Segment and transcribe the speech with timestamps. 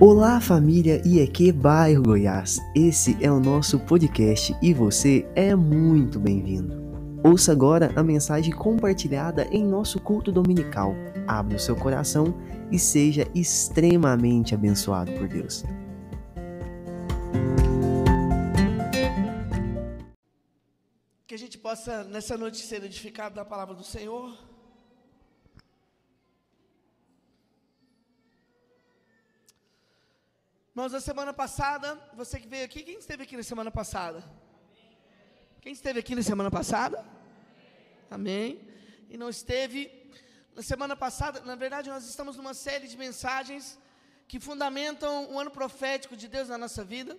[0.00, 6.74] Olá família IEQ Bairro Goiás, esse é o nosso podcast e você é muito bem-vindo.
[7.22, 10.96] Ouça agora a mensagem compartilhada em nosso culto dominical.
[11.28, 12.34] Abra o seu coração
[12.72, 15.62] e seja extremamente abençoado por Deus.
[21.24, 24.53] Que a gente possa nessa noite ser edificado da palavra do Senhor.
[30.74, 34.28] Irmãos, na semana passada, você que veio aqui, quem esteve aqui na semana passada?
[35.60, 37.06] Quem esteve aqui na semana passada?
[38.10, 38.60] Amém.
[39.08, 39.88] E não esteve
[40.52, 43.78] na semana passada, na verdade, nós estamos numa série de mensagens
[44.26, 47.16] que fundamentam o ano profético de Deus na nossa vida.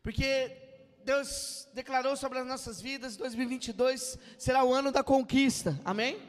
[0.00, 0.56] Porque
[1.04, 5.76] Deus declarou sobre as nossas vidas, 2022 será o ano da conquista.
[5.84, 6.22] Amém?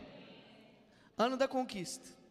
[1.16, 2.23] Ano da conquista.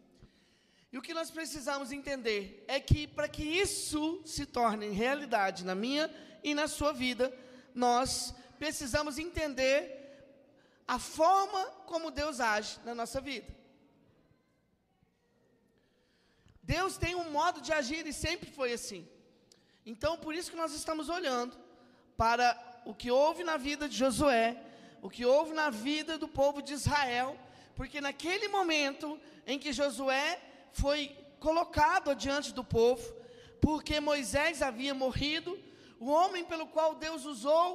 [0.93, 5.73] E o que nós precisamos entender é que para que isso se torne realidade na
[5.73, 6.07] minha
[6.43, 7.35] e na sua vida,
[7.73, 9.75] nós precisamos entender
[10.87, 13.51] a forma como Deus age na nossa vida.
[16.61, 19.09] Deus tem um modo de agir e sempre foi assim.
[19.83, 21.57] Então, por isso que nós estamos olhando
[22.15, 24.61] para o que houve na vida de Josué,
[25.01, 27.35] o que houve na vida do povo de Israel,
[27.75, 33.13] porque naquele momento em que Josué foi colocado diante do povo,
[33.61, 35.57] porque Moisés havia morrido,
[35.99, 37.67] o homem pelo qual Deus usou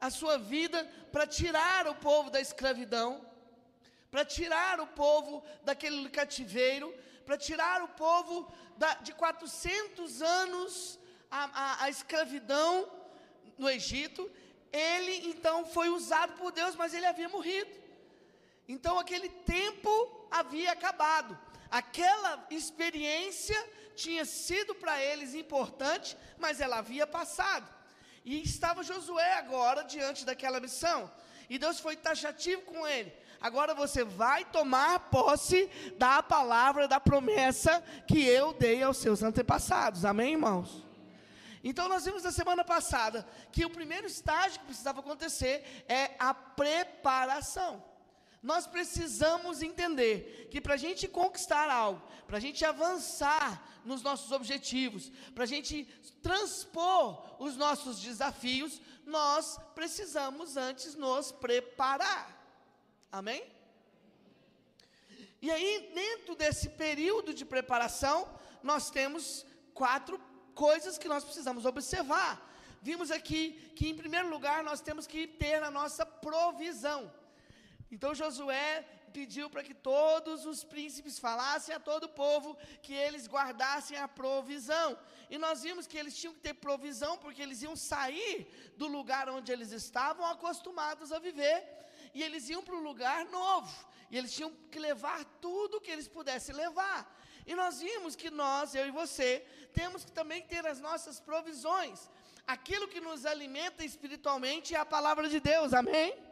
[0.00, 3.24] a sua vida para tirar o povo da escravidão,
[4.10, 6.92] para tirar o povo daquele cativeiro,
[7.24, 10.98] para tirar o povo da, de 400 anos
[11.30, 12.90] a, a, a escravidão
[13.56, 14.28] no Egito,
[14.72, 17.70] ele então foi usado por Deus, mas ele havia morrido.
[18.68, 19.90] Então aquele tempo
[20.30, 21.38] havia acabado.
[21.70, 23.56] Aquela experiência
[23.94, 27.68] tinha sido para eles importante, mas ela havia passado.
[28.24, 31.10] E estava Josué agora diante daquela missão.
[31.48, 33.12] E Deus foi taxativo com ele.
[33.40, 40.04] Agora você vai tomar posse da palavra, da promessa que eu dei aos seus antepassados.
[40.04, 40.84] Amém, irmãos?
[41.62, 46.32] Então nós vimos na semana passada que o primeiro estágio que precisava acontecer é a
[46.32, 47.82] preparação.
[48.42, 54.32] Nós precisamos entender que para a gente conquistar algo, para a gente avançar nos nossos
[54.32, 55.84] objetivos, para a gente
[56.22, 62.38] transpor os nossos desafios, nós precisamos antes nos preparar.
[63.12, 63.44] Amém?
[65.42, 68.28] E aí, dentro desse período de preparação,
[68.62, 70.20] nós temos quatro
[70.54, 72.46] coisas que nós precisamos observar.
[72.82, 77.12] Vimos aqui que, em primeiro lugar, nós temos que ter a nossa provisão.
[77.90, 83.26] Então Josué pediu para que todos os príncipes falassem a todo o povo que eles
[83.26, 84.98] guardassem a provisão.
[85.28, 89.28] E nós vimos que eles tinham que ter provisão porque eles iam sair do lugar
[89.28, 91.58] onde eles estavam acostumados a viver
[92.14, 93.72] e eles iam para um lugar novo.
[94.10, 97.00] E eles tinham que levar tudo que eles pudessem levar.
[97.46, 102.10] E nós vimos que nós, eu e você, temos que também ter as nossas provisões.
[102.46, 105.72] Aquilo que nos alimenta espiritualmente é a palavra de Deus.
[105.72, 106.29] Amém?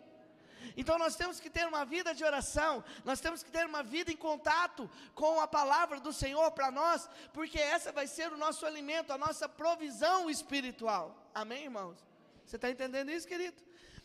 [0.77, 4.13] Então nós temos que ter uma vida de oração, nós temos que ter uma vida
[4.13, 8.65] em contato com a palavra do Senhor para nós, porque essa vai ser o nosso
[8.65, 11.31] alimento, a nossa provisão espiritual.
[11.35, 11.99] Amém, irmãos?
[12.45, 13.57] Você está entendendo isso, querido?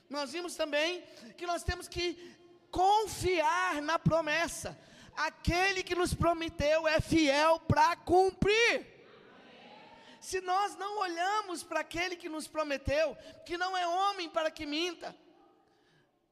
[0.09, 1.01] Nós vimos também
[1.37, 2.35] que nós temos que
[2.69, 4.77] confiar na promessa.
[5.15, 8.93] Aquele que nos prometeu é fiel para cumprir.
[10.19, 13.15] Se nós não olhamos para aquele que nos prometeu,
[13.45, 15.15] que não é homem para que minta,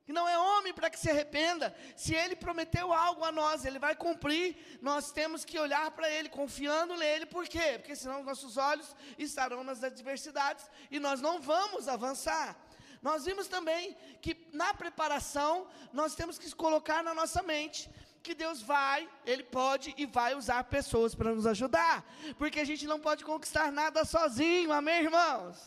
[0.03, 1.75] que não é homem para que se arrependa.
[1.95, 4.79] Se ele prometeu algo a nós, ele vai cumprir.
[4.81, 7.25] Nós temos que olhar para ele, confiando nele.
[7.25, 7.77] Por quê?
[7.77, 12.55] Porque senão nossos olhos estarão nas adversidades e nós não vamos avançar.
[13.01, 17.89] Nós vimos também que na preparação nós temos que colocar na nossa mente
[18.21, 22.05] que Deus vai, Ele pode e vai usar pessoas para nos ajudar,
[22.37, 25.57] porque a gente não pode conquistar nada sozinho, amém, irmãos?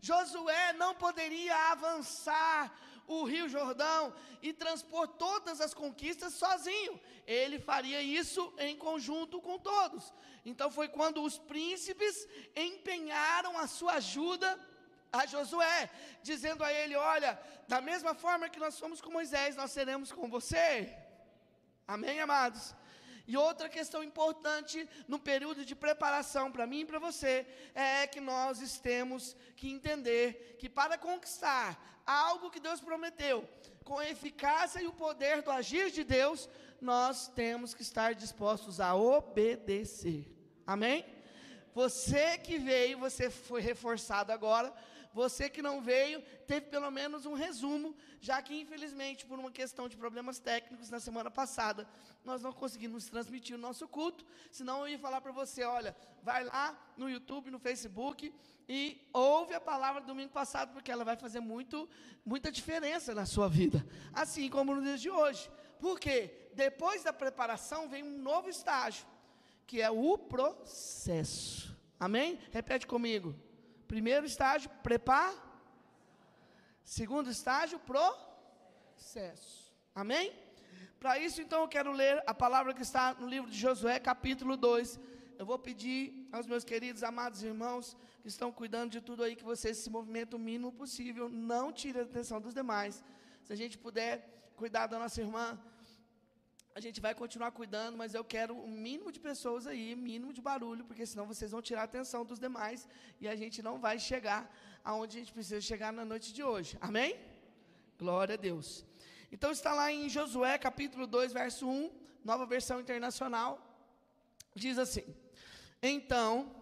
[0.00, 2.72] Josué não poderia avançar
[3.06, 7.00] o Rio Jordão e transpor todas as conquistas sozinho.
[7.26, 10.12] Ele faria isso em conjunto com todos.
[10.44, 14.58] Então foi quando os príncipes empenharam a sua ajuda
[15.12, 15.90] a Josué,
[16.22, 20.28] dizendo a ele: Olha, da mesma forma que nós fomos com Moisés, nós seremos com
[20.28, 20.94] você.
[21.86, 22.74] Amém, amados?
[23.26, 28.20] E outra questão importante no período de preparação para mim e para você é que
[28.20, 33.48] nós temos que entender que para conquistar algo que Deus prometeu,
[33.84, 36.48] com a eficácia e o poder do agir de Deus,
[36.80, 40.26] nós temos que estar dispostos a obedecer.
[40.66, 41.04] Amém?
[41.74, 44.72] Você que veio, você foi reforçado agora.
[45.16, 49.88] Você que não veio, teve pelo menos um resumo, já que infelizmente, por uma questão
[49.88, 51.88] de problemas técnicos na semana passada,
[52.22, 54.26] nós não conseguimos transmitir o nosso culto.
[54.52, 58.30] Senão eu ia falar para você: olha, vai lá no YouTube, no Facebook
[58.68, 61.88] e ouve a palavra do domingo passado, porque ela vai fazer muito,
[62.22, 65.50] muita diferença na sua vida, assim como no dia de hoje.
[65.80, 69.06] Porque depois da preparação vem um novo estágio,
[69.66, 71.74] que é o processo.
[71.98, 72.38] Amém?
[72.52, 73.34] Repete comigo.
[73.86, 75.32] Primeiro estágio, prepar.
[76.84, 79.72] Segundo estágio, processo.
[79.94, 80.32] Amém?
[80.98, 84.56] Para isso, então, eu quero ler a palavra que está no livro de Josué, capítulo
[84.56, 84.98] 2.
[85.38, 89.44] Eu vou pedir aos meus queridos, amados irmãos, que estão cuidando de tudo aí, que
[89.44, 91.28] vocês se movimentem o mínimo possível.
[91.28, 93.04] Não tire a atenção dos demais.
[93.44, 95.58] Se a gente puder cuidar da nossa irmã,
[96.76, 100.30] a gente vai continuar cuidando, mas eu quero o um mínimo de pessoas aí, mínimo
[100.30, 102.86] de barulho, porque senão vocês vão tirar a atenção dos demais
[103.18, 104.42] e a gente não vai chegar
[104.84, 106.76] aonde a gente precisa chegar na noite de hoje.
[106.78, 107.18] Amém?
[107.98, 108.84] Glória a Deus.
[109.32, 111.90] Então está lá em Josué, capítulo 2, verso 1,
[112.22, 113.50] nova versão internacional.
[114.54, 115.06] Diz assim:
[115.82, 116.54] Então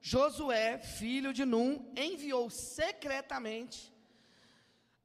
[0.00, 3.94] Josué, filho de Num, enviou secretamente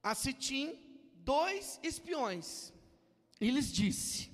[0.02, 0.80] a Sitim
[1.16, 2.72] dois espiões
[3.42, 4.33] e lhes disse: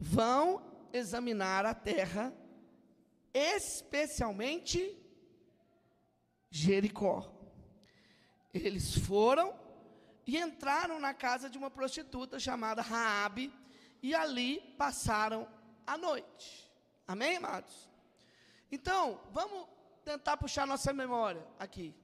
[0.00, 2.32] vão examinar a terra,
[3.34, 4.96] especialmente
[6.50, 7.30] Jericó.
[8.52, 9.54] Eles foram
[10.26, 13.52] e entraram na casa de uma prostituta chamada Raabe
[14.02, 15.46] e ali passaram
[15.86, 16.72] a noite.
[17.06, 17.88] Amém, amados?
[18.72, 19.68] Então, vamos
[20.04, 21.94] tentar puxar nossa memória aqui.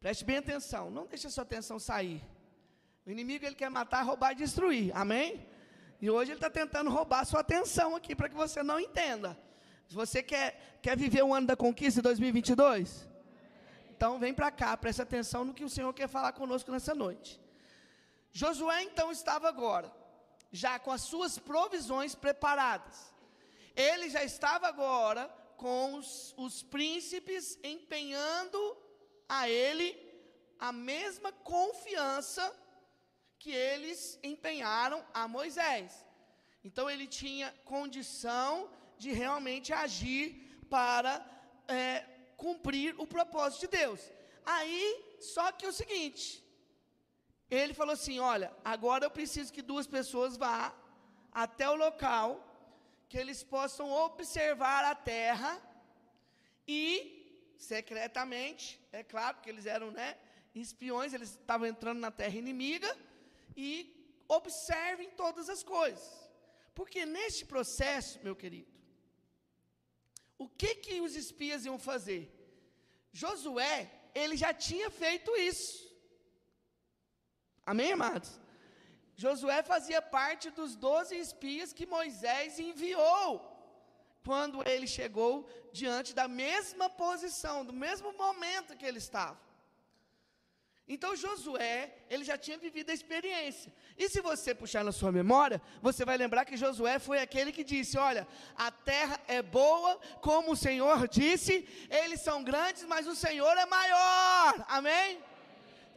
[0.00, 2.24] Preste bem atenção, não deixe a sua atenção sair.
[3.08, 4.94] O inimigo ele quer matar, roubar e destruir.
[4.94, 5.48] Amém?
[5.98, 9.34] E hoje ele está tentando roubar a sua atenção aqui para que você não entenda.
[9.88, 13.08] Se você quer, quer viver o ano da conquista em 2022,
[13.88, 17.40] então vem para cá, preste atenção no que o Senhor quer falar conosco nessa noite.
[18.30, 19.90] Josué então estava agora,
[20.52, 23.10] já com as suas provisões preparadas.
[23.74, 28.76] Ele já estava agora com os, os príncipes empenhando
[29.26, 29.96] a ele
[30.58, 32.54] a mesma confiança
[33.38, 36.04] que eles empenharam a Moisés.
[36.64, 40.24] Então ele tinha condição de realmente agir
[40.68, 41.24] para
[41.68, 42.04] é,
[42.36, 44.00] cumprir o propósito de Deus.
[44.44, 46.44] Aí, só que é o seguinte,
[47.50, 50.74] ele falou assim: olha, agora eu preciso que duas pessoas vá
[51.32, 52.44] até o local,
[53.08, 55.60] que eles possam observar a terra
[56.66, 60.16] e, secretamente, é claro, que eles eram né,
[60.54, 62.94] espiões, eles estavam entrando na terra inimiga,
[63.56, 63.70] e
[64.28, 66.30] observem todas as coisas.
[66.74, 68.72] Porque neste processo, meu querido,
[70.36, 72.22] o que que os espias iam fazer?
[73.12, 75.88] Josué, ele já tinha feito isso.
[77.66, 78.30] Amém, amados?
[79.16, 83.30] Josué fazia parte dos doze espias que Moisés enviou
[84.24, 89.47] quando ele chegou diante da mesma posição, do mesmo momento que ele estava.
[90.88, 93.70] Então Josué, ele já tinha vivido a experiência.
[93.96, 97.62] E se você puxar na sua memória, você vai lembrar que Josué foi aquele que
[97.62, 98.26] disse: Olha,
[98.56, 103.66] a terra é boa, como o Senhor disse, eles são grandes, mas o Senhor é
[103.66, 104.64] maior.
[104.66, 105.22] Amém?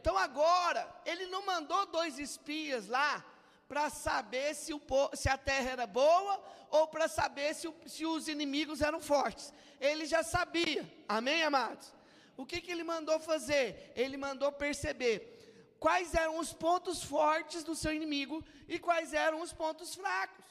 [0.02, 3.24] Então agora, ele não mandou dois espias lá
[3.70, 4.82] para saber se, o,
[5.14, 9.54] se, a terra era boa ou para saber se, se os inimigos eram fortes.
[9.80, 10.84] Ele já sabia.
[11.08, 11.94] Amém, amados?
[12.42, 13.92] O que, que ele mandou fazer?
[13.96, 19.52] Ele mandou perceber quais eram os pontos fortes do seu inimigo e quais eram os
[19.52, 20.46] pontos fracos.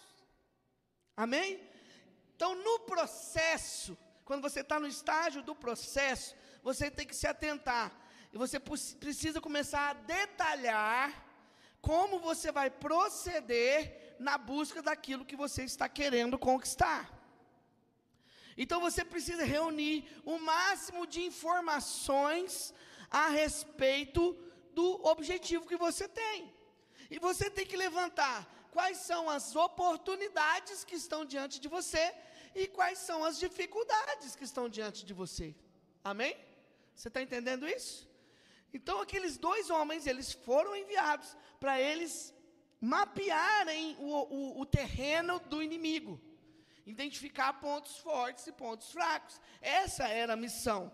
[1.17, 1.61] Amém?
[2.35, 7.93] Então, no processo, quando você está no estágio do processo, você tem que se atentar.
[8.33, 11.27] E você precisa começar a detalhar
[11.81, 17.20] como você vai proceder na busca daquilo que você está querendo conquistar.
[18.57, 22.75] Então você precisa reunir o máximo de informações
[23.11, 24.37] a respeito
[24.73, 26.53] do objetivo que você tem.
[27.11, 32.15] E você tem que levantar quais são as oportunidades que estão diante de você
[32.55, 35.55] e quais são as dificuldades que estão diante de você.
[36.05, 36.37] Amém?
[36.95, 38.09] Você está entendendo isso?
[38.73, 42.33] Então aqueles dois homens, eles foram enviados para eles
[42.81, 46.21] mapearem o, o, o terreno do inimigo
[46.91, 49.41] identificar pontos fortes e pontos fracos.
[49.61, 50.93] Essa era a missão.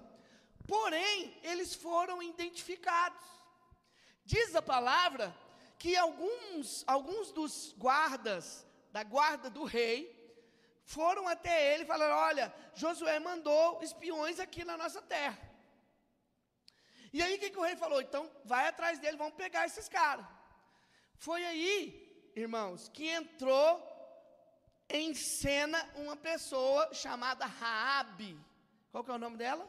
[0.66, 3.26] Porém, eles foram identificados.
[4.24, 5.34] Diz a palavra
[5.78, 9.98] que alguns, alguns dos guardas da guarda do rei
[10.84, 15.38] foram até ele e falaram: Olha, Josué mandou espiões aqui na nossa terra.
[17.12, 18.00] E aí o que, que o rei falou?
[18.00, 20.26] Então vai atrás dele, vamos pegar esses caras.
[21.16, 23.95] Foi aí, irmãos, que entrou
[24.88, 28.38] em cena uma pessoa chamada Raabe.
[28.90, 29.68] Qual que é o nome dela?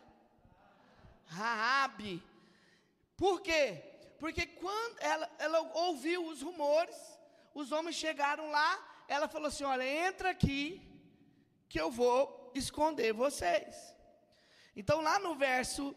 [1.25, 2.23] Raabe.
[3.15, 3.83] Por quê?
[4.19, 6.95] Porque quando ela, ela ouviu os rumores,
[7.53, 10.81] os homens chegaram lá, ela falou assim: Olha, entra aqui,
[11.67, 13.95] que eu vou esconder vocês.
[14.75, 15.95] Então, lá no verso,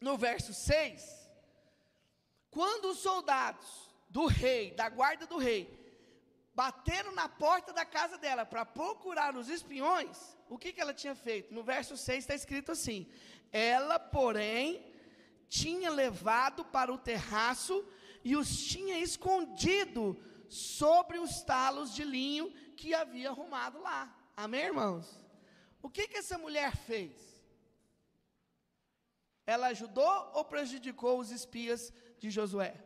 [0.00, 1.28] no verso 6,
[2.50, 5.85] quando os soldados do rei, da guarda do rei,
[6.56, 10.16] bateram na porta da casa dela para procurar os espiões,
[10.48, 11.52] o que, que ela tinha feito?
[11.52, 13.06] No verso 6 está escrito assim:
[13.52, 14.82] Ela, porém,
[15.48, 17.86] tinha levado para o terraço
[18.24, 24.00] e os tinha escondido sobre os talos de linho que havia arrumado lá.
[24.34, 25.20] Amém, irmãos?
[25.82, 27.14] O que, que essa mulher fez?
[29.46, 32.82] Ela ajudou ou prejudicou os espias de Josué?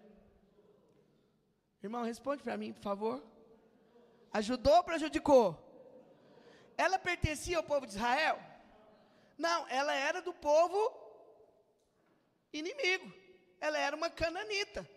[1.82, 3.30] Irmão, responde para mim, por favor.
[4.32, 5.58] Ajudou ou prejudicou?
[6.76, 8.40] Ela pertencia ao povo de Israel?
[9.36, 10.78] Não, ela era do povo
[12.52, 13.12] inimigo.
[13.60, 14.88] Ela era uma cananita.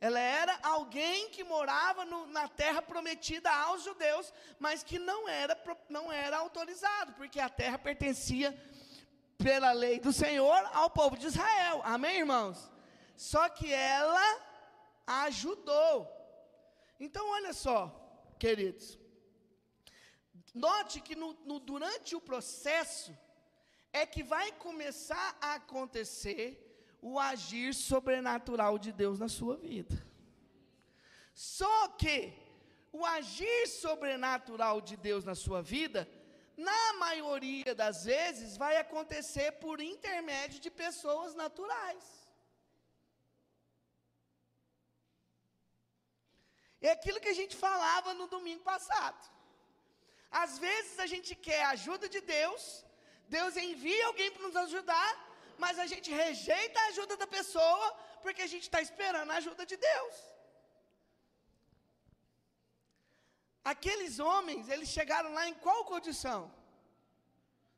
[0.00, 5.62] Ela era alguém que morava no, na terra prometida aos judeus, mas que não era,
[5.90, 8.58] não era autorizado, porque a terra pertencia,
[9.36, 11.82] pela lei do Senhor, ao povo de Israel.
[11.84, 12.70] Amém, irmãos?
[13.14, 14.40] Só que ela
[15.06, 16.10] ajudou.
[16.98, 17.99] Então, olha só,
[18.44, 18.98] queridos.
[20.54, 23.16] Note que no, no, durante o processo
[23.92, 26.46] é que vai começar a acontecer
[27.02, 29.96] o agir sobrenatural de Deus na sua vida.
[31.34, 32.32] Só que
[32.92, 36.08] o agir sobrenatural de Deus na sua vida,
[36.56, 42.19] na maioria das vezes, vai acontecer por intermédio de pessoas naturais.
[46.80, 49.20] É aquilo que a gente falava no domingo passado.
[50.30, 52.84] Às vezes a gente quer a ajuda de Deus,
[53.28, 55.10] Deus envia alguém para nos ajudar,
[55.58, 59.66] mas a gente rejeita a ajuda da pessoa porque a gente está esperando a ajuda
[59.66, 60.14] de Deus.
[63.62, 66.52] Aqueles homens, eles chegaram lá em qual condição?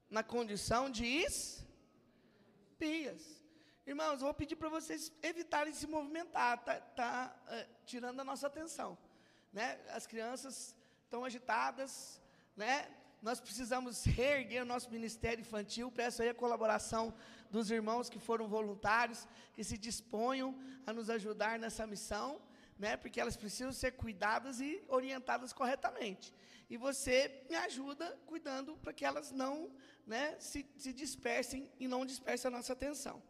[0.08, 3.41] Na condição de espias.
[3.84, 8.96] Irmãos, vou pedir para vocês evitarem se movimentar, tá, tá uh, tirando a nossa atenção,
[9.52, 9.76] né?
[9.88, 12.20] As crianças estão agitadas,
[12.56, 12.88] né?
[13.20, 15.90] Nós precisamos reerguer o nosso ministério infantil.
[15.90, 17.12] Peço aí a colaboração
[17.50, 22.40] dos irmãos que foram voluntários, que se disponham a nos ajudar nessa missão,
[22.78, 22.96] né?
[22.96, 26.32] Porque elas precisam ser cuidadas e orientadas corretamente.
[26.70, 29.72] E você me ajuda cuidando para que elas não,
[30.06, 33.20] né, se, se dispersem e não dispersem a nossa atenção.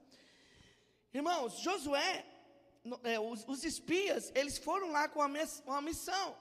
[1.15, 2.25] Irmãos, Josué,
[3.05, 6.37] é, os, os, espias, eles foram lá com uma, missão.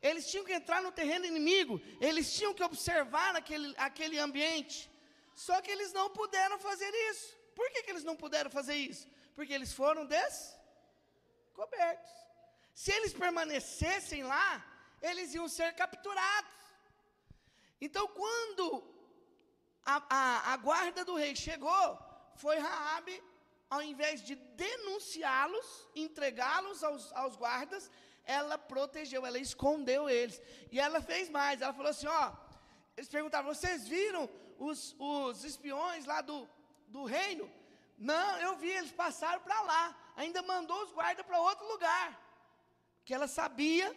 [0.00, 4.90] Eles tinham que entrar no terreno inimigo, eles tinham que observar aquele, aquele ambiente.
[5.34, 7.36] Só que eles não puderam fazer isso.
[7.54, 9.08] Por que, que eles não puderam fazer isso?
[9.34, 12.10] Porque eles foram descobertos.
[12.74, 14.64] Se eles permanecessem lá,
[15.02, 16.52] eles iam ser capturados.
[17.80, 18.84] Então, quando
[19.84, 21.98] a, a, a guarda do rei chegou,
[22.36, 23.22] foi Raabe,
[23.68, 27.90] ao invés de denunciá-los, entregá-los aos, aos guardas,
[28.24, 30.40] ela protegeu, ela escondeu eles.
[30.70, 32.32] E ela fez mais, ela falou assim: ó,
[32.96, 36.48] eles perguntaram, vocês viram os, os espiões lá do,
[36.88, 37.50] do reino?
[37.98, 40.12] Não, eu vi, eles passaram para lá.
[40.16, 42.20] Ainda mandou os guardas para outro lugar.
[43.04, 43.94] Que ela sabia,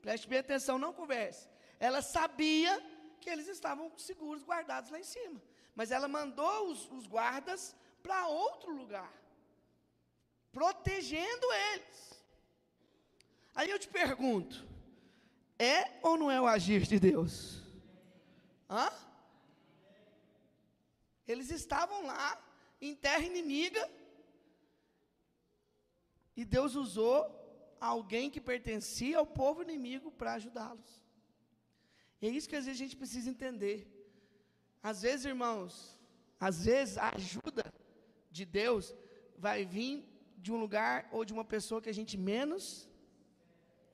[0.00, 1.48] preste bem atenção, não converse.
[1.78, 2.72] Ela sabia
[3.20, 5.42] que eles estavam seguros, guardados lá em cima.
[5.74, 9.10] Mas ela mandou os, os guardas para outro lugar,
[10.52, 12.22] protegendo eles.
[13.54, 14.56] Aí eu te pergunto:
[15.58, 17.62] é ou não é o agir de Deus?
[18.68, 18.90] Hã?
[21.26, 22.38] Eles estavam lá,
[22.78, 23.90] em terra inimiga,
[26.36, 27.18] e Deus usou
[27.80, 31.02] alguém que pertencia ao povo inimigo para ajudá-los.
[32.20, 33.78] E é isso que às vezes a gente precisa entender.
[34.82, 35.98] Às vezes, irmãos,
[36.38, 37.64] às vezes a ajuda
[38.38, 38.84] de Deus
[39.46, 39.94] vai vir
[40.44, 42.64] de um lugar ou de uma pessoa que a gente menos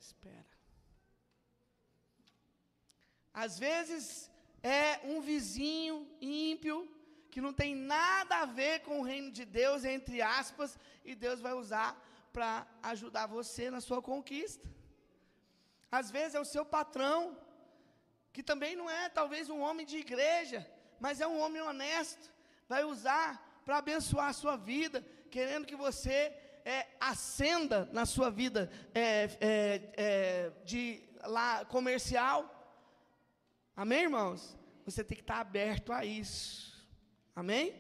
[0.07, 0.53] espera.
[3.43, 4.31] Às vezes
[4.63, 6.77] é um vizinho ímpio
[7.33, 11.39] que não tem nada a ver com o reino de Deus, entre aspas, e Deus
[11.47, 11.91] vai usar
[12.35, 14.67] para ajudar você na sua conquista.
[15.99, 17.21] Às vezes é o seu patrão
[18.35, 20.61] que também não é talvez um homem de igreja,
[21.05, 22.27] mas é um homem honesto,
[22.73, 23.29] vai usar
[23.65, 26.33] para abençoar a sua vida, querendo que você
[26.65, 32.39] é, ascenda na sua vida é, é, é, de lá comercial.
[33.77, 34.57] Amém, irmãos?
[34.85, 36.87] Você tem que estar aberto a isso.
[37.35, 37.75] Amém?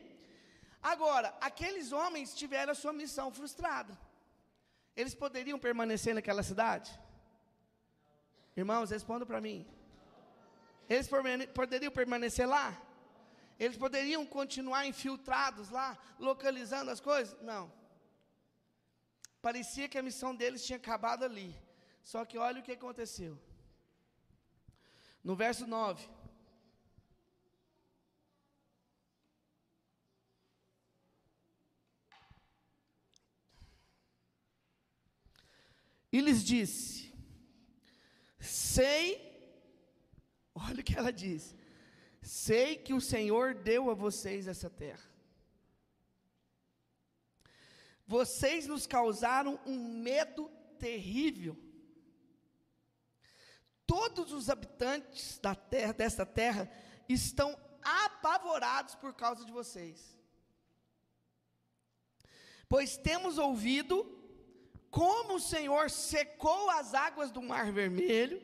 [0.83, 3.99] Agora, aqueles homens tiveram a sua missão frustrada.
[4.97, 6.91] Eles poderiam permanecer naquela cidade?
[8.57, 9.67] Irmãos, respondam para mim.
[10.89, 11.09] Eles
[11.55, 12.81] poderiam permanecer lá?
[13.61, 17.39] Eles poderiam continuar infiltrados lá, localizando as coisas?
[17.43, 17.71] Não.
[19.43, 21.55] Parecia que a missão deles tinha acabado ali.
[22.03, 23.39] Só que olha o que aconteceu.
[25.23, 26.09] No verso 9.
[36.11, 37.13] E lhes disse:
[38.41, 39.05] Sei,
[40.55, 41.55] olha o que ela diz:
[42.41, 45.07] Sei que o Senhor deu a vocês essa terra.
[48.07, 51.55] Vocês nos causaram um medo terrível.
[53.87, 56.71] Todos os habitantes da terra, dessa terra
[57.07, 60.17] estão apavorados por causa de vocês.
[62.71, 63.97] Pois temos ouvido
[64.91, 68.41] como o Senhor secou as águas do Mar Vermelho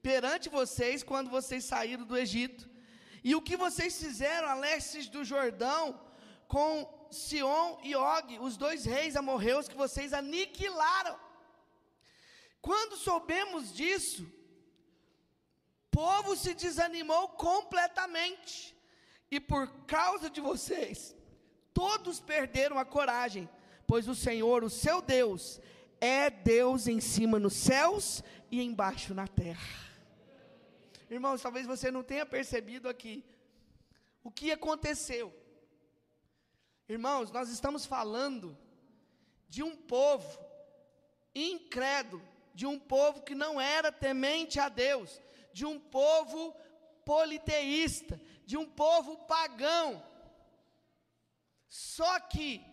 [0.00, 2.71] perante vocês quando vocês saíram do Egito,
[3.22, 6.00] e o que vocês fizeram a leste do Jordão
[6.48, 11.18] com Sion e Og, os dois reis amorreus que vocês aniquilaram.
[12.60, 18.74] Quando soubemos disso, o povo se desanimou completamente,
[19.30, 21.14] e por causa de vocês,
[21.72, 23.48] todos perderam a coragem,
[23.86, 25.60] pois o Senhor, o seu Deus,
[26.00, 29.91] é Deus em cima nos céus e embaixo na terra.
[31.12, 33.22] Irmãos, talvez você não tenha percebido aqui
[34.24, 35.26] o que aconteceu.
[36.88, 38.56] Irmãos, nós estamos falando
[39.46, 40.42] de um povo
[41.34, 45.20] incrédulo, de um povo que não era temente a Deus,
[45.52, 46.56] de um povo
[47.04, 50.02] politeísta, de um povo pagão.
[51.68, 52.64] Só que,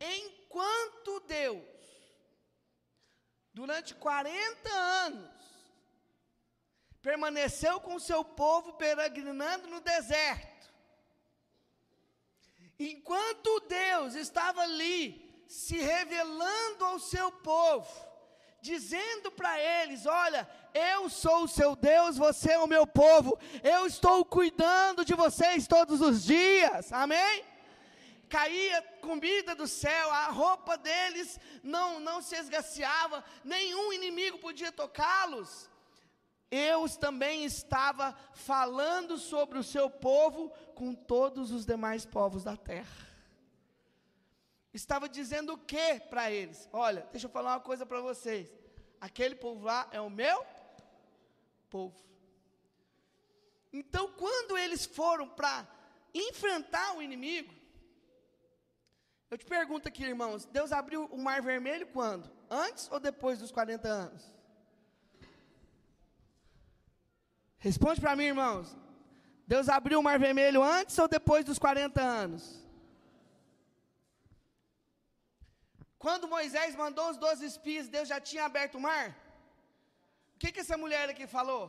[0.00, 1.66] enquanto Deus,
[3.52, 5.37] durante 40 anos,
[7.08, 10.58] permaneceu com o seu povo peregrinando no deserto,
[12.78, 15.02] Enquanto Deus estava ali,
[15.48, 17.90] se revelando ao seu povo,
[18.60, 23.84] dizendo para eles: Olha, eu sou o seu Deus, você é o meu povo, eu
[23.86, 27.44] estou cuidando de vocês todos os dias, amém?
[28.28, 35.68] Caía comida do céu, a roupa deles não, não se esgaciava, nenhum inimigo podia tocá-los.
[36.50, 43.06] Eu também estava falando sobre o seu povo com todos os demais povos da terra.
[44.72, 46.68] Estava dizendo o que para eles?
[46.72, 48.50] Olha, deixa eu falar uma coisa para vocês.
[49.00, 50.44] Aquele povo lá é o meu
[51.68, 51.96] povo.
[53.72, 55.66] Então, quando eles foram para
[56.14, 57.54] enfrentar o inimigo,
[59.30, 62.30] eu te pergunto aqui, irmãos, Deus abriu o mar vermelho quando?
[62.50, 64.37] Antes ou depois dos 40 anos?
[67.58, 68.76] Responde para mim, irmãos.
[69.46, 72.42] Deus abriu o mar vermelho antes ou depois dos 40 anos?
[75.98, 79.06] Quando Moisés mandou os 12 espias, Deus já tinha aberto o mar?
[80.34, 81.64] O que, que essa mulher aqui falou?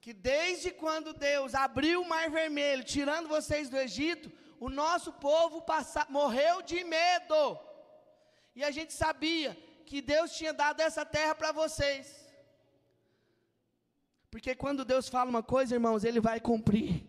[0.00, 5.60] Que desde quando Deus abriu o mar vermelho, tirando vocês do Egito, o nosso povo
[5.60, 7.58] passa, morreu de medo.
[8.54, 12.27] E a gente sabia que Deus tinha dado essa terra para vocês.
[14.30, 17.04] Porque quando Deus fala uma coisa, irmãos, Ele vai cumprir.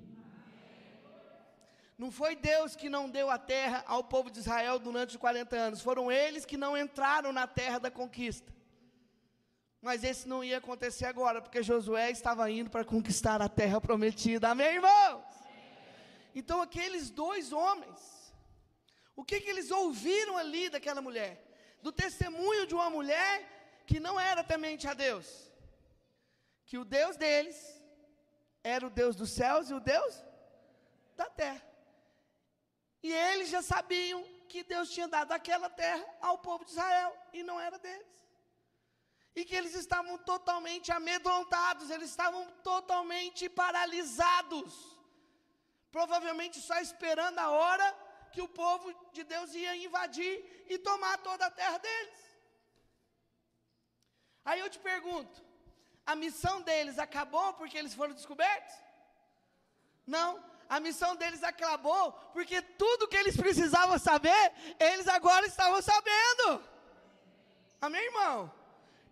[1.97, 5.55] Não foi Deus que não deu a terra ao povo de Israel durante os 40
[5.55, 8.53] anos, foram eles que não entraram na terra da conquista.
[9.81, 14.49] Mas esse não ia acontecer agora, porque Josué estava indo para conquistar a terra prometida.
[14.49, 15.23] Amém, irmãos?
[16.33, 18.33] Então, aqueles dois homens,
[19.13, 21.45] o que, que eles ouviram ali daquela mulher?
[21.81, 25.48] Do testemunho de uma mulher que não era temente a Deus
[26.69, 27.57] que o Deus deles
[28.63, 30.13] era o Deus dos céus e o Deus
[31.19, 31.65] da terra.
[33.01, 37.41] E eles já sabiam que Deus tinha dado aquela terra ao povo de Israel e
[37.41, 38.13] não era deles.
[39.35, 44.71] E que eles estavam totalmente amedrontados, eles estavam totalmente paralisados.
[45.97, 47.87] Provavelmente só esperando a hora
[48.31, 50.33] que o povo de Deus ia invadir
[50.69, 52.19] e tomar toda a terra deles.
[54.45, 55.48] Aí eu te pergunto:
[56.11, 58.75] a missão deles acabou porque eles foram descobertos?
[60.15, 60.29] Não,
[60.75, 64.43] a missão deles acabou porque tudo que eles precisavam saber,
[64.91, 66.47] eles agora estavam sabendo.
[67.79, 68.37] Amém, irmão?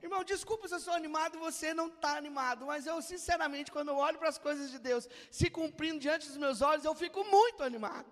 [0.01, 3.89] Irmão, desculpa se eu sou animado e você não está animado, mas eu, sinceramente, quando
[3.89, 7.23] eu olho para as coisas de Deus se cumprindo diante dos meus olhos, eu fico
[7.37, 8.11] muito animado.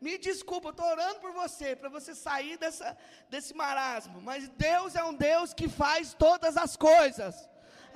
[0.00, 2.96] Me desculpa, eu estou orando por você, para você sair dessa,
[3.30, 7.48] desse marasmo, mas Deus é um Deus que faz todas as coisas.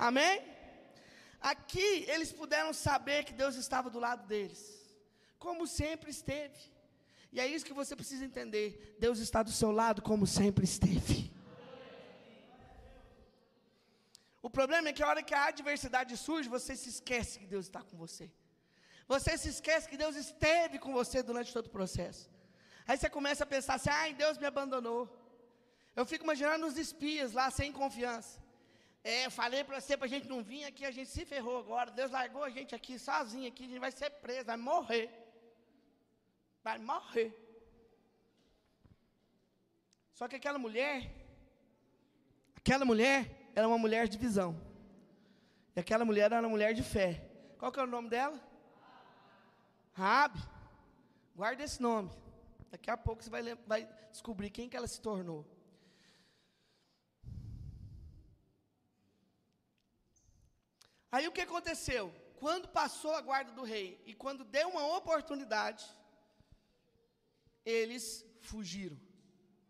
[0.07, 0.35] Amém?
[1.39, 4.61] Aqui eles puderam saber que Deus estava do lado deles,
[5.37, 6.59] como sempre esteve.
[7.31, 11.31] E é isso que você precisa entender: Deus está do seu lado, como sempre esteve.
[14.41, 17.65] O problema é que a hora que a adversidade surge, você se esquece que Deus
[17.67, 18.27] está com você.
[19.07, 22.27] Você se esquece que Deus esteve com você durante todo o processo.
[22.87, 25.03] Aí você começa a pensar assim: ai, Deus me abandonou.
[25.95, 28.40] Eu fico imaginando os espias lá, sem confiança.
[29.03, 31.57] É, eu falei para você para a gente não vir aqui, a gente se ferrou
[31.57, 31.89] agora.
[31.91, 35.09] Deus largou a gente aqui, sozinho aqui, a gente vai ser preso, vai morrer.
[36.63, 37.33] Vai morrer.
[40.13, 41.11] Só que aquela mulher,
[42.55, 44.55] aquela mulher, era uma mulher de visão.
[45.75, 47.27] E aquela mulher era uma mulher de fé.
[47.57, 48.39] Qual que é o nome dela?
[49.93, 50.39] Rabi.
[51.35, 52.11] Guarda esse nome.
[52.69, 55.45] Daqui a pouco você vai, vai descobrir quem que ela se tornou.
[61.11, 62.13] Aí o que aconteceu?
[62.39, 65.85] Quando passou a guarda do rei e quando deu uma oportunidade,
[67.65, 68.99] eles fugiram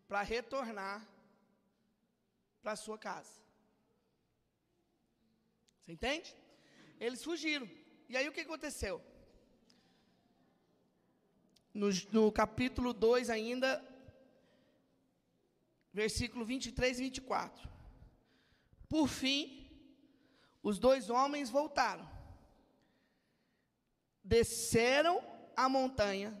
[0.06, 1.06] para retornar
[2.62, 3.42] para sua casa.
[5.80, 6.34] Você entende?
[7.00, 7.68] Eles fugiram.
[8.08, 9.02] E aí o que aconteceu?
[11.74, 13.82] No, no capítulo 2 ainda,
[15.92, 17.68] versículo 23 e 24.
[18.88, 19.61] Por fim,
[20.62, 22.08] os dois homens voltaram,
[24.22, 25.22] desceram
[25.56, 26.40] a montanha,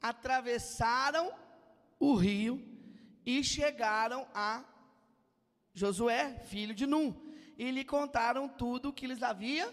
[0.00, 1.32] atravessaram
[1.98, 2.60] o rio
[3.24, 4.64] e chegaram a
[5.72, 7.14] Josué, filho de Num,
[7.56, 9.72] e lhe contaram tudo o que lhes havia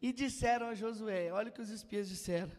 [0.00, 2.52] e disseram a Josué: Olha o que os espias disseram.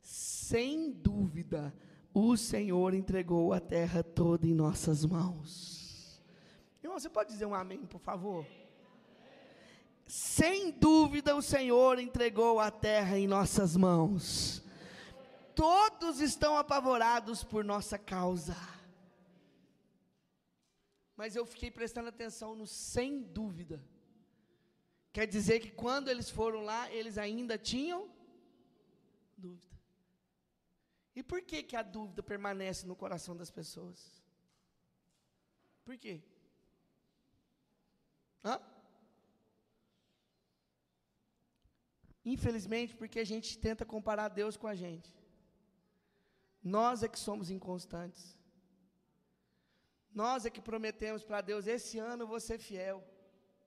[0.00, 1.74] Sem dúvida,
[2.12, 6.22] o Senhor entregou a terra toda em nossas mãos.
[6.82, 8.46] Irmão, você pode dizer um amém, por favor?
[10.10, 14.60] Sem dúvida, o Senhor entregou a terra em nossas mãos.
[15.54, 18.56] Todos estão apavorados por nossa causa.
[21.16, 23.80] Mas eu fiquei prestando atenção no sem dúvida.
[25.12, 28.10] Quer dizer que quando eles foram lá, eles ainda tinham
[29.36, 29.78] dúvida.
[31.14, 34.20] E por que, que a dúvida permanece no coração das pessoas?
[35.84, 36.20] Por quê?
[38.44, 38.60] Hã?
[42.24, 45.10] Infelizmente, porque a gente tenta comparar Deus com a gente.
[46.62, 48.36] Nós é que somos inconstantes.
[50.12, 53.02] Nós é que prometemos para Deus: esse ano eu vou ser fiel,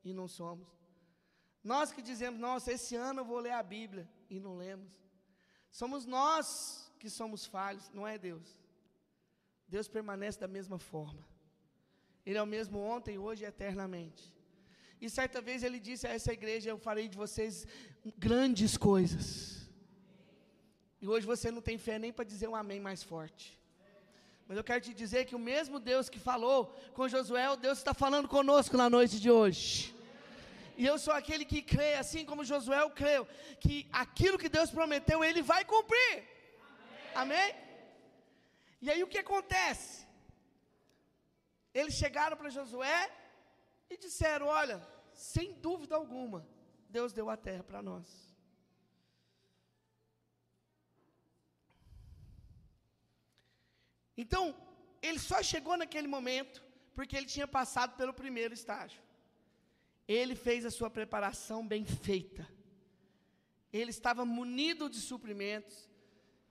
[0.04, 0.68] e não somos.
[1.64, 4.94] Nós que dizemos: nossa, esse ano eu vou ler a Bíblia, e não lemos.
[5.72, 8.62] Somos nós que somos falhos, não é Deus.
[9.68, 11.26] Deus permanece da mesma forma.
[12.26, 14.32] Ele é o mesmo ontem, hoje e eternamente.
[15.04, 17.56] E certa vez ele disse a essa igreja: Eu farei de vocês
[18.26, 19.26] grandes coisas.
[21.02, 23.46] E hoje você não tem fé nem para dizer um amém mais forte.
[24.48, 26.60] Mas eu quero te dizer que o mesmo Deus que falou
[26.94, 29.68] com Josué, o Deus está falando conosco na noite de hoje.
[30.78, 33.28] E eu sou aquele que crê, assim como Josué eu creio,
[33.64, 36.16] que aquilo que Deus prometeu, Ele vai cumprir.
[37.14, 37.44] Amém?
[37.44, 37.56] Amém?
[38.82, 39.92] E aí o que acontece?
[41.74, 43.00] Eles chegaram para Josué
[43.90, 46.48] e disseram: Olha, sem dúvida alguma,
[46.90, 48.34] Deus deu a terra para nós.
[54.16, 54.56] Então,
[55.02, 56.64] ele só chegou naquele momento
[56.96, 59.02] porque ele tinha passado pelo primeiro estágio.
[60.08, 62.48] Ele fez a sua preparação bem feita.
[63.72, 65.90] Ele estava munido de suprimentos.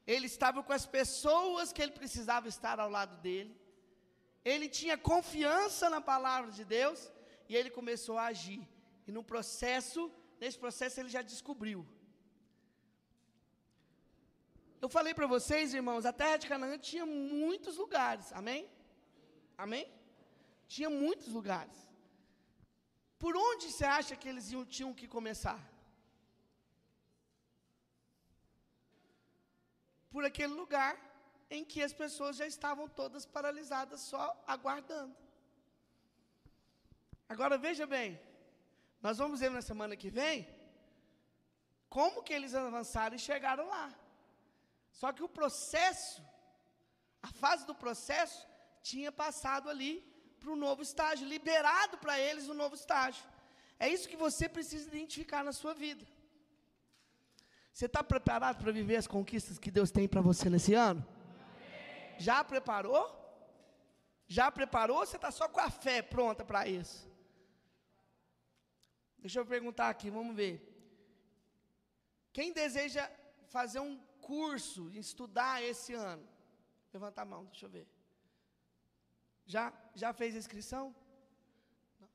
[0.06, 3.56] Ele estava com as pessoas que ele precisava estar ao lado dele.
[4.44, 7.12] Ele tinha confiança na palavra de Deus
[7.52, 8.62] e ele começou a agir.
[9.06, 10.02] E no processo,
[10.40, 11.80] nesse processo ele já descobriu.
[14.84, 17.04] Eu falei para vocês, irmãos, a terra de Canaã tinha
[17.42, 18.28] muitos lugares.
[18.40, 18.62] Amém?
[19.64, 19.84] Amém?
[20.74, 21.78] Tinha muitos lugares.
[23.22, 25.60] Por onde você acha que eles iam, tinham que começar?
[30.14, 30.94] Por aquele lugar
[31.56, 35.14] em que as pessoas já estavam todas paralisadas, só aguardando.
[37.28, 38.20] Agora veja bem,
[39.02, 40.46] Nós vamos ver na semana que vem
[41.88, 43.92] como que eles avançaram e chegaram lá.
[44.92, 46.22] Só que o processo,
[47.22, 48.46] a fase do processo,
[48.82, 49.92] tinha passado ali
[50.38, 53.24] para o novo estágio, liberado para eles o novo estágio.
[53.78, 56.06] É isso que você precisa identificar na sua vida.
[57.72, 61.04] Você está preparado para viver as conquistas que Deus tem para você nesse ano?
[62.18, 63.04] Já preparou?
[64.26, 65.00] Já preparou?
[65.04, 67.10] Você está só com a fé pronta para isso?
[69.22, 70.54] Deixa eu perguntar aqui, vamos ver.
[72.32, 73.08] Quem deseja
[73.56, 76.26] fazer um curso, estudar esse ano?
[76.92, 77.86] Levanta a mão, deixa eu ver.
[79.46, 80.84] Já, já fez a inscrição?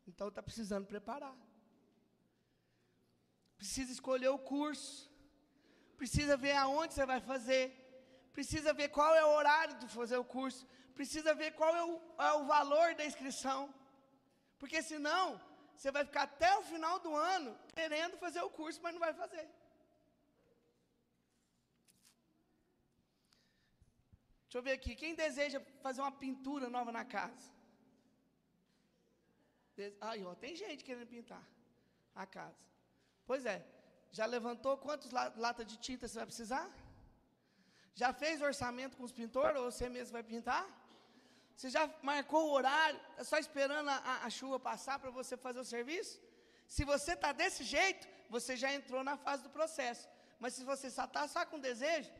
[0.05, 1.35] Então está precisando preparar.
[3.57, 5.09] Precisa escolher o curso.
[5.97, 7.65] Precisa ver aonde você vai fazer.
[8.33, 10.67] Precisa ver qual é o horário de fazer o curso.
[10.93, 13.73] Precisa ver qual é o, é o valor da inscrição.
[14.59, 15.39] Porque senão,
[15.77, 19.13] você vai ficar até o final do ano querendo fazer o curso, mas não vai
[19.13, 19.45] fazer.
[24.45, 24.95] Deixa eu ver aqui.
[25.01, 27.47] Quem deseja fazer uma pintura nova na casa?
[30.09, 31.43] Aí, ó, tem gente querendo pintar
[32.15, 32.61] a casa.
[33.29, 33.59] Pois é.
[34.17, 35.11] Já levantou quantos
[35.45, 36.67] latas de tinta você vai precisar?
[38.01, 40.65] Já fez orçamento com os pintores ou você mesmo vai pintar?
[41.57, 42.99] Você já marcou o horário?
[43.11, 46.21] Está só esperando a, a chuva passar para você fazer o serviço?
[46.67, 50.07] Se você está desse jeito, você já entrou na fase do processo.
[50.39, 52.11] Mas se você só está só com desejo,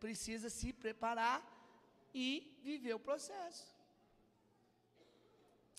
[0.00, 1.38] precisa se preparar
[2.14, 3.66] e viver o processo.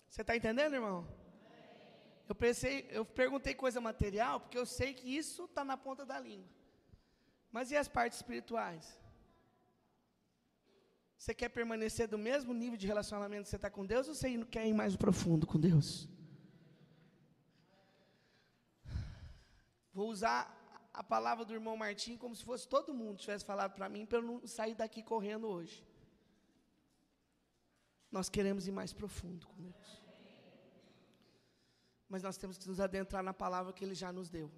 [0.08, 1.04] Você está entendendo, irmão?
[2.28, 6.20] Eu, pensei, eu perguntei coisa material, porque eu sei que isso está na ponta da
[6.20, 6.48] língua.
[7.50, 8.96] Mas e as partes espirituais?
[11.18, 14.28] Você quer permanecer do mesmo nível de relacionamento que você está com Deus ou você
[14.44, 16.08] quer ir mais profundo com Deus?
[19.92, 20.40] Vou usar
[20.94, 24.18] a palavra do irmão Martim como se fosse todo mundo tivesse falado para mim, para
[24.18, 25.84] eu não sair daqui correndo hoje.
[28.10, 30.02] Nós queremos ir mais profundo com Deus.
[32.08, 34.50] Mas nós temos que nos adentrar na palavra que Ele já nos deu.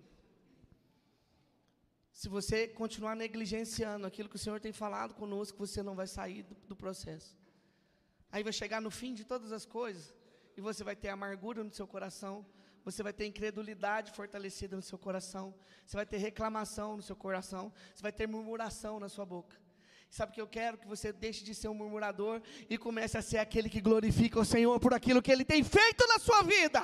[2.13, 6.43] Se você continuar negligenciando aquilo que o Senhor tem falado conosco, você não vai sair
[6.43, 7.37] do, do processo.
[8.31, 10.15] Aí vai chegar no fim de todas as coisas,
[10.57, 12.45] e você vai ter amargura no seu coração,
[12.85, 15.55] você vai ter incredulidade fortalecida no seu coração,
[15.87, 19.57] você vai ter reclamação no seu coração, você vai ter murmuração na sua boca.
[20.11, 20.77] Sabe o que eu quero?
[20.77, 24.45] Que você deixe de ser um murmurador e comece a ser aquele que glorifica o
[24.45, 26.83] Senhor por aquilo que Ele tem feito na sua vida.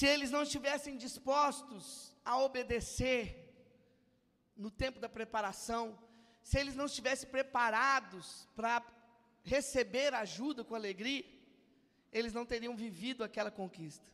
[0.00, 1.84] Se eles não estivessem dispostos
[2.24, 3.22] a obedecer
[4.56, 5.82] no tempo da preparação,
[6.42, 8.82] se eles não estivessem preparados para
[9.42, 11.26] receber ajuda com alegria,
[12.10, 14.10] eles não teriam vivido aquela conquista.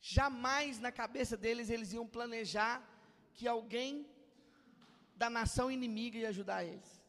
[0.00, 2.76] Jamais na cabeça deles eles iam planejar
[3.34, 4.08] que alguém
[5.16, 7.05] da nação inimiga ia ajudar eles.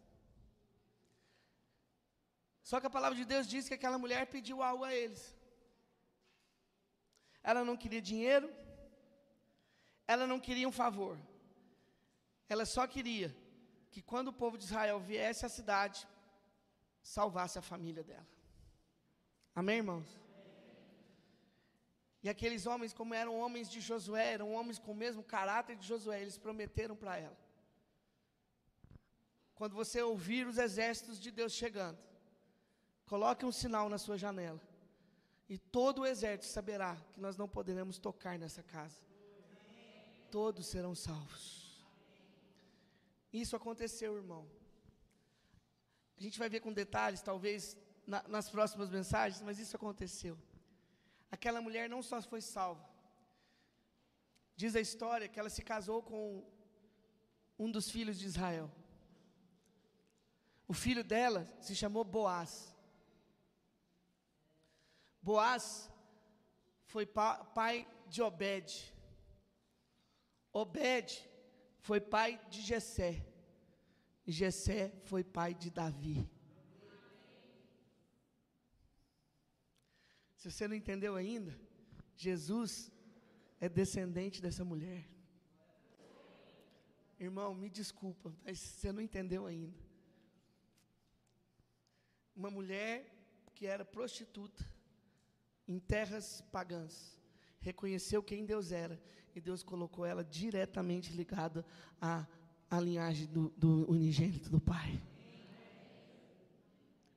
[2.70, 5.22] Só que a palavra de Deus diz que aquela mulher pediu algo a eles.
[7.50, 8.48] Ela não queria dinheiro,
[10.14, 11.16] ela não queria um favor.
[12.54, 13.30] Ela só queria
[13.92, 16.00] que quando o povo de Israel viesse à cidade,
[17.02, 18.28] salvasse a família dela.
[19.56, 20.10] Amém, irmãos?
[22.22, 25.88] E aqueles homens, como eram homens de Josué, eram homens com o mesmo caráter de
[25.88, 27.38] Josué, eles prometeram para ela.
[29.56, 32.07] Quando você ouvir os exércitos de Deus chegando,
[33.08, 34.62] coloque um sinal na sua janela,
[35.50, 39.02] e todo o exército saberá que nós não poderemos tocar nessa casa.
[40.30, 41.82] Todos serão salvos.
[43.32, 44.46] Isso aconteceu, irmão.
[46.18, 50.38] A gente vai ver com detalhes, talvez, na, nas próximas mensagens, mas isso aconteceu.
[51.32, 52.86] Aquela mulher não só foi salva.
[54.56, 56.44] Diz a história que ela se casou com
[57.60, 58.70] um dos filhos de Israel.
[60.68, 62.76] O filho dela se chamou Boaz.
[65.28, 65.92] Boaz
[66.86, 68.96] foi pai de Obed.
[70.54, 71.30] Obed
[71.80, 73.28] foi pai de Jessé.
[74.26, 76.26] Jessé foi pai de Davi.
[80.38, 81.60] Se você não entendeu ainda,
[82.16, 82.90] Jesus
[83.60, 85.04] é descendente dessa mulher.
[87.20, 89.78] Irmão, me desculpa, mas você não entendeu ainda.
[92.34, 93.14] Uma mulher
[93.54, 94.77] que era prostituta
[95.68, 97.18] em terras pagãs,
[97.60, 99.00] reconheceu quem Deus era
[99.36, 101.66] e Deus colocou ela diretamente ligada
[102.02, 102.26] à,
[102.70, 105.00] à linhagem do, do unigênito do Pai.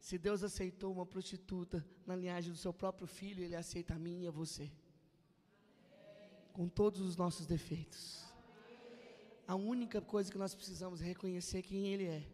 [0.01, 4.23] Se Deus aceitou uma prostituta na linhagem do seu próprio filho, Ele aceita a mim
[4.23, 4.71] e a você.
[6.53, 8.25] Com todos os nossos defeitos.
[9.47, 12.27] A única coisa que nós precisamos é reconhecer quem Ele é.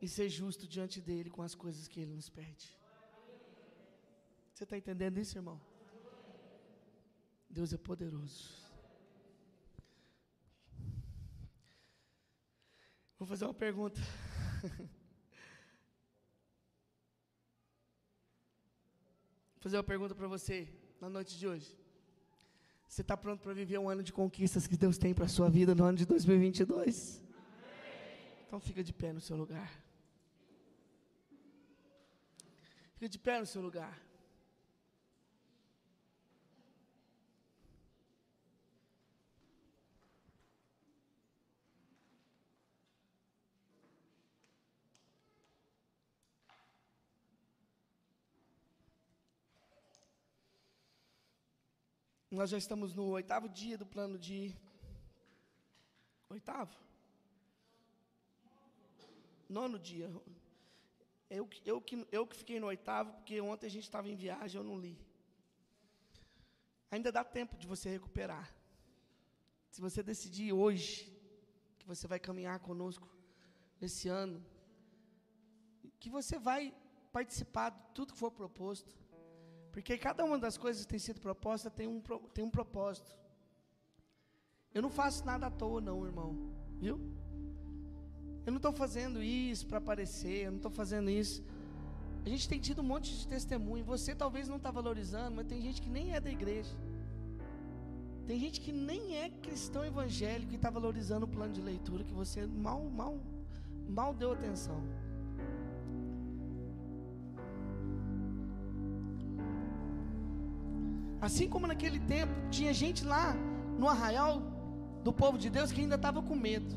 [0.00, 2.81] E ser justo diante dEle com as coisas que Ele nos pede.
[4.52, 5.60] Você está entendendo isso, irmão?
[7.48, 8.62] Deus é poderoso.
[13.18, 14.00] Vou fazer uma pergunta.
[19.54, 20.68] Vou fazer uma pergunta para você
[21.00, 21.76] na noite de hoje.
[22.88, 25.48] Você está pronto para viver um ano de conquistas que Deus tem para a sua
[25.48, 27.22] vida no ano de 2022?
[28.46, 29.70] Então fica de pé no seu lugar.
[32.94, 33.98] Fica de pé no seu lugar.
[52.32, 54.56] Nós já estamos no oitavo dia do plano de.
[56.30, 56.74] Oitavo?
[59.46, 60.10] Nono dia.
[61.28, 64.64] Eu, eu, eu que fiquei no oitavo, porque ontem a gente estava em viagem, eu
[64.64, 64.98] não li.
[66.90, 68.50] Ainda dá tempo de você recuperar.
[69.68, 71.14] Se você decidir hoje
[71.78, 73.06] que você vai caminhar conosco
[73.78, 74.42] nesse ano,
[76.00, 76.74] que você vai
[77.12, 79.01] participar de tudo que for proposto,
[79.72, 82.00] porque cada uma das coisas que tem sido proposta tem um,
[82.34, 83.10] tem um propósito.
[84.74, 86.36] Eu não faço nada à toa, não, irmão.
[86.78, 87.00] Viu?
[88.44, 91.42] Eu não estou fazendo isso para aparecer, eu não estou fazendo isso.
[92.24, 93.84] A gente tem tido um monte de testemunho.
[93.84, 96.70] Você talvez não está valorizando, mas tem gente que nem é da igreja.
[98.26, 102.12] Tem gente que nem é cristão evangélico e está valorizando o plano de leitura que
[102.12, 103.18] você mal, mal,
[103.88, 104.80] mal deu atenção.
[111.26, 113.26] Assim como naquele tempo tinha gente lá
[113.78, 114.42] no arraial
[115.04, 116.74] do povo de Deus que ainda estava com medo.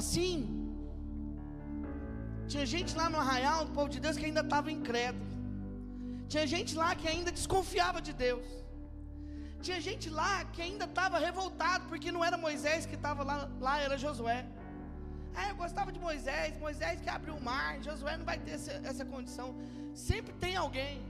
[0.00, 0.32] Assim,
[2.46, 5.26] tinha gente lá no arraial do povo de Deus que ainda estava incrédulo.
[6.28, 8.46] Tinha gente lá que ainda desconfiava de Deus.
[9.60, 13.80] Tinha gente lá que ainda estava revoltado porque não era Moisés que estava lá, lá
[13.80, 14.46] era Josué.
[15.34, 18.72] Ah, eu gostava de Moisés, Moisés que abriu o mar, Josué não vai ter essa,
[18.90, 19.56] essa condição.
[19.92, 21.07] Sempre tem alguém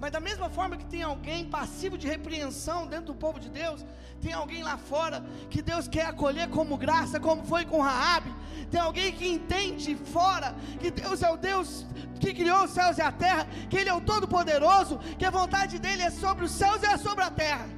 [0.00, 3.84] mas da mesma forma que tem alguém passivo de repreensão dentro do povo de Deus,
[4.22, 8.32] tem alguém lá fora que Deus quer acolher como graça, como foi com Raabe.
[8.70, 11.84] Tem alguém que entende fora que Deus é o Deus
[12.18, 15.78] que criou os céus e a terra, que Ele é o Todo-Poderoso, que a vontade
[15.78, 17.68] dele é sobre os céus e é sobre a terra.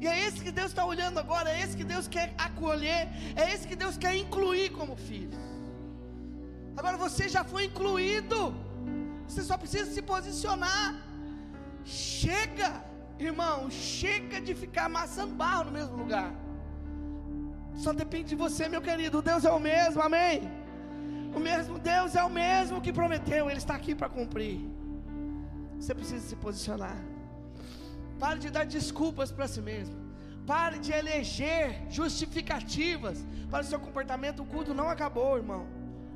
[0.00, 3.52] E é esse que Deus está olhando agora, é esse que Deus quer acolher, é
[3.52, 5.38] esse que Deus quer incluir como filho.
[6.78, 8.69] Agora você já foi incluído.
[9.30, 10.86] Você só precisa se posicionar.
[11.84, 12.84] Chega,
[13.16, 16.30] irmão, chega de ficar amassando barro no mesmo lugar.
[17.76, 19.22] Só depende de você, meu querido.
[19.22, 20.50] Deus é o mesmo, amém?
[21.34, 24.68] O mesmo Deus é o mesmo que prometeu, Ele está aqui para cumprir.
[25.78, 27.00] Você precisa se posicionar.
[28.18, 29.96] Pare de dar desculpas para si mesmo.
[30.44, 34.42] Pare de eleger justificativas para o seu comportamento.
[34.42, 35.66] O culto não acabou, irmão.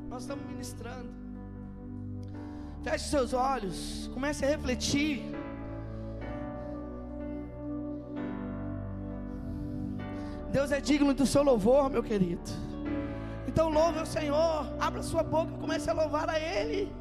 [0.08, 1.23] Nós estamos ministrando.
[2.84, 5.24] Feche seus olhos, comece a refletir.
[10.52, 12.50] Deus é digno do seu louvor, meu querido.
[13.48, 16.92] Então louve o Senhor, abra sua boca e comece a louvar a Ele.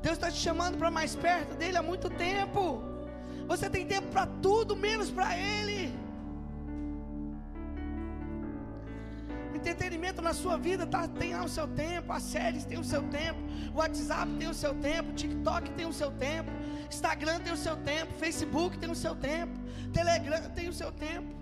[0.00, 2.80] Deus está te chamando para mais perto dele há muito tempo.
[3.48, 5.92] Você tem tempo para tudo, menos para Ele.
[9.62, 13.02] Entretenimento na sua vida tá, tem lá o seu tempo, as séries têm o seu
[13.08, 13.40] tempo,
[13.74, 16.50] o WhatsApp tem o seu tempo, TikTok tem o seu tempo,
[16.88, 19.58] Instagram tem o seu tempo, Facebook tem o seu tempo,
[19.92, 21.32] Telegram tem o seu tempo.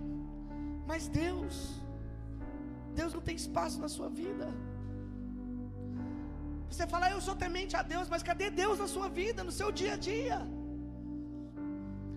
[0.85, 1.81] Mas Deus,
[2.93, 4.47] Deus não tem espaço na sua vida.
[6.69, 9.71] Você fala, eu sou temente a Deus, mas cadê Deus na sua vida, no seu
[9.71, 10.39] dia a dia?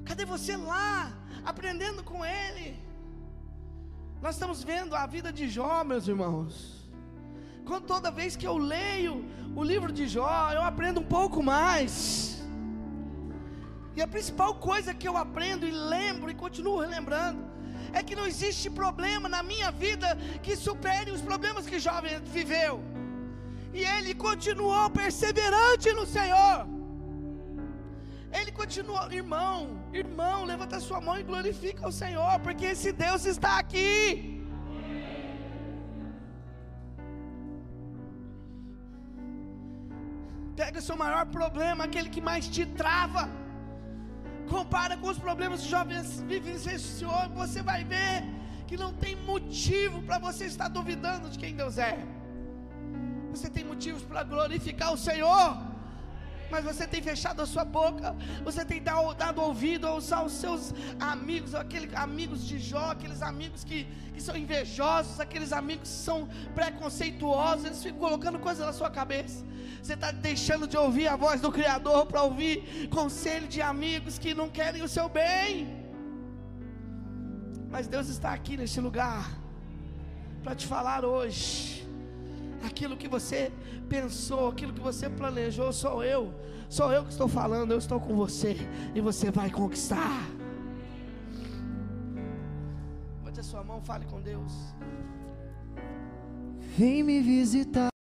[0.04, 1.12] Cadê você lá,
[1.44, 2.83] aprendendo com Ele?
[4.22, 6.84] Nós estamos vendo a vida de Jó, meus irmãos.
[7.64, 12.42] Quando toda vez que eu leio o livro de Jó, eu aprendo um pouco mais.
[13.96, 17.42] E a principal coisa que eu aprendo e lembro e continuo relembrando
[17.92, 22.82] é que não existe problema na minha vida que supere os problemas que Jó viveu.
[23.72, 26.66] E ele continuou perseverante no Senhor.
[28.38, 29.56] Ele continua, irmão,
[30.02, 33.94] irmão, levanta sua mão e glorifica o Senhor, porque esse Deus está aqui.
[40.60, 43.24] Pega o seu maior problema, aquele que mais te trava.
[44.54, 48.16] Compara com os problemas que jovens vivenciou, você vai ver
[48.68, 51.96] que não tem motivo para você estar duvidando de quem Deus é.
[53.30, 55.73] Você tem motivos para glorificar o Senhor
[56.50, 61.54] mas você tem fechado a sua boca, você tem dado ouvido aos, aos seus amigos,
[61.54, 63.84] aqueles amigos de Jó, aqueles amigos que,
[64.14, 69.44] que são invejosos, aqueles amigos que são preconceituosos, eles ficam colocando coisas na sua cabeça.
[69.82, 74.34] Você está deixando de ouvir a voz do Criador para ouvir conselho de amigos que
[74.34, 75.84] não querem o seu bem.
[77.70, 79.30] Mas Deus está aqui neste lugar
[80.42, 81.83] para te falar hoje
[82.62, 83.52] aquilo que você
[83.88, 86.32] pensou, aquilo que você planejou, sou eu,
[86.68, 88.56] sou eu que estou falando, eu estou com você
[88.94, 90.28] e você vai conquistar.
[93.22, 94.52] Bote a sua mão, fale com Deus.
[96.76, 97.93] Vem me visitar.